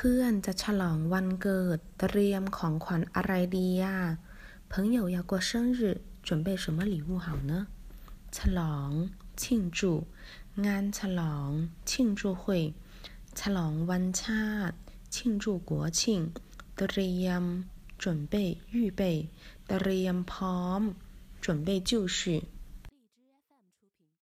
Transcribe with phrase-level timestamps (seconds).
[0.00, 3.98] เพื่อนจะฉลองวันเกิดเตรียมของขวัญอะไรดีอะ
[4.70, 5.80] 朋友要过生日
[6.26, 7.52] 准备什么礼物好呢
[8.36, 8.90] ฉลอง
[9.40, 9.42] 庆
[9.78, 9.80] 祝
[10.66, 11.50] งานฉลอง
[11.90, 12.42] 庆祝会
[13.38, 14.76] ฉลองวันชาติ
[15.14, 16.00] 庆祝国庆
[16.76, 17.42] เตรียม
[18.02, 18.34] 准备
[18.76, 19.02] 预备
[19.68, 20.80] เตรียมพร้อม
[21.44, 22.18] 准备就绪